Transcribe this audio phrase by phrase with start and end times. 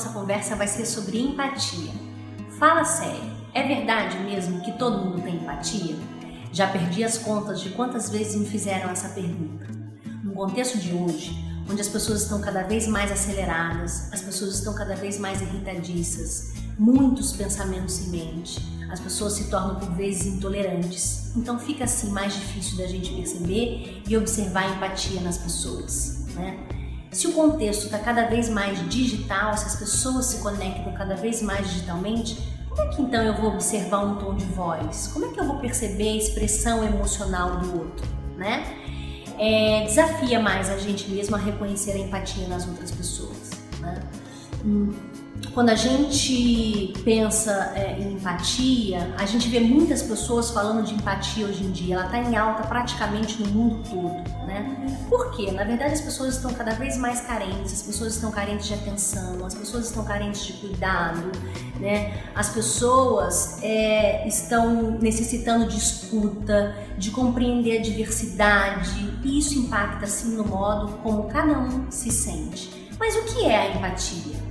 [0.00, 1.92] nossa conversa vai ser sobre empatia.
[2.58, 5.96] Fala sério, é verdade mesmo que todo mundo tem empatia?
[6.52, 9.66] Já perdi as contas de quantas vezes me fizeram essa pergunta.
[10.24, 11.32] No contexto de hoje,
[11.70, 16.54] onde as pessoas estão cada vez mais aceleradas, as pessoas estão cada vez mais irritadiças,
[16.78, 18.58] muitos pensamentos em mente,
[18.90, 21.36] as pessoas se tornam por vezes intolerantes.
[21.36, 26.58] Então fica assim mais difícil da gente perceber e observar a empatia nas pessoas, né?
[27.10, 31.42] Se o contexto está cada vez mais digital, se as pessoas se conectam cada vez
[31.42, 35.08] mais digitalmente, como é que então eu vou observar um tom de voz?
[35.12, 38.64] Como é que eu vou perceber a expressão emocional do outro, né?
[39.38, 43.50] É, desafia mais a gente mesmo a reconhecer a empatia nas outras pessoas,
[43.80, 44.00] né?
[45.54, 51.44] Quando a gente pensa é, em empatia, a gente vê muitas pessoas falando de empatia
[51.44, 51.96] hoje em dia.
[51.96, 54.76] Ela está em alta praticamente no mundo todo, né?
[55.08, 55.50] Por quê?
[55.50, 57.72] Na verdade, as pessoas estão cada vez mais carentes.
[57.72, 59.44] As pessoas estão carentes de atenção.
[59.44, 61.32] As pessoas estão carentes de cuidado,
[61.80, 62.22] né?
[62.34, 69.12] As pessoas é, estão necessitando de escuta, de compreender a diversidade.
[69.24, 72.88] E isso impacta sim no modo como cada um se sente.
[72.98, 74.49] Mas o que é a empatia?